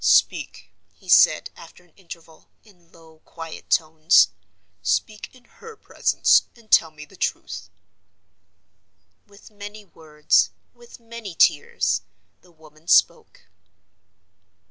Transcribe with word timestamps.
"Speak," 0.03 0.71
he 0.95 1.07
said, 1.07 1.51
after 1.55 1.83
an 1.83 1.93
interval, 1.95 2.49
in 2.63 2.91
low, 2.91 3.19
quiet 3.19 3.69
tones. 3.69 4.29
"Speak 4.81 5.29
in 5.31 5.43
her 5.45 5.75
presence; 5.75 6.47
and 6.55 6.71
tell 6.71 6.89
me 6.89 7.05
the 7.05 7.15
truth." 7.15 7.69
With 9.27 9.51
many 9.51 9.85
words, 9.85 10.49
with 10.73 10.99
many 10.99 11.35
tears, 11.35 12.01
the 12.41 12.51
woman 12.51 12.87
spoke. 12.87 13.41